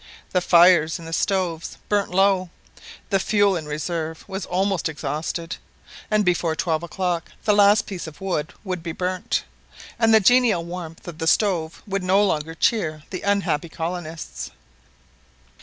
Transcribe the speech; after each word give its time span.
The 0.31 0.41
fires 0.41 0.97
in 0.97 1.05
the 1.05 1.13
stoves 1.13 1.77
burnt 1.87 2.09
low; 2.09 2.49
the 3.11 3.19
fuel 3.19 3.55
in 3.55 3.67
reserve 3.67 4.23
was 4.27 4.47
almost 4.47 4.89
exhausted; 4.89 5.57
and 6.09 6.25
before 6.25 6.55
twelve 6.55 6.81
o'clock, 6.81 7.29
the 7.43 7.53
last 7.53 7.85
piece 7.85 8.07
of 8.07 8.19
wood 8.19 8.51
would 8.63 8.81
be 8.81 8.93
burnt, 8.93 9.43
and 9.99 10.11
the 10.11 10.19
genial 10.19 10.65
warmth 10.65 11.07
of 11.07 11.19
the 11.19 11.27
stove 11.27 11.83
would 11.85 12.01
no 12.01 12.25
longer 12.25 12.55
cheer 12.55 13.03
the 13.11 13.21
unhappy 13.21 13.69
colonists. 13.69 14.49